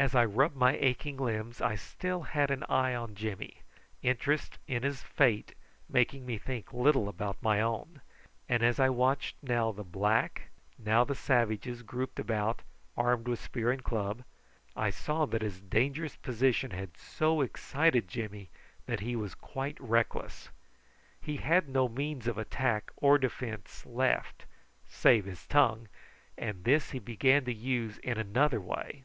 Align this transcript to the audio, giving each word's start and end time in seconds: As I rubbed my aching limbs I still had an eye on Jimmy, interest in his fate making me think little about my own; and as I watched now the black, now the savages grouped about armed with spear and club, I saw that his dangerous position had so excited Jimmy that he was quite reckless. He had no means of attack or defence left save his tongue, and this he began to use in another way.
As 0.00 0.14
I 0.14 0.24
rubbed 0.24 0.54
my 0.54 0.76
aching 0.76 1.16
limbs 1.16 1.60
I 1.60 1.74
still 1.74 2.22
had 2.22 2.52
an 2.52 2.62
eye 2.68 2.94
on 2.94 3.16
Jimmy, 3.16 3.62
interest 4.00 4.58
in 4.68 4.84
his 4.84 5.02
fate 5.02 5.56
making 5.88 6.24
me 6.24 6.38
think 6.38 6.72
little 6.72 7.08
about 7.08 7.42
my 7.42 7.60
own; 7.60 8.00
and 8.48 8.62
as 8.62 8.78
I 8.78 8.90
watched 8.90 9.34
now 9.42 9.72
the 9.72 9.82
black, 9.82 10.50
now 10.78 11.02
the 11.02 11.16
savages 11.16 11.82
grouped 11.82 12.20
about 12.20 12.62
armed 12.96 13.26
with 13.26 13.40
spear 13.40 13.72
and 13.72 13.82
club, 13.82 14.22
I 14.76 14.90
saw 14.90 15.26
that 15.26 15.42
his 15.42 15.60
dangerous 15.60 16.14
position 16.14 16.70
had 16.70 16.96
so 16.96 17.40
excited 17.40 18.06
Jimmy 18.06 18.50
that 18.86 19.00
he 19.00 19.16
was 19.16 19.34
quite 19.34 19.80
reckless. 19.80 20.50
He 21.20 21.38
had 21.38 21.68
no 21.68 21.88
means 21.88 22.28
of 22.28 22.38
attack 22.38 22.92
or 22.98 23.18
defence 23.18 23.84
left 23.84 24.44
save 24.88 25.24
his 25.24 25.44
tongue, 25.48 25.88
and 26.36 26.62
this 26.62 26.92
he 26.92 27.00
began 27.00 27.44
to 27.46 27.52
use 27.52 27.98
in 27.98 28.16
another 28.16 28.60
way. 28.60 29.02